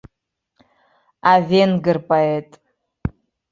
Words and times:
Авенгр 1.31 1.97
поет. 2.07 2.49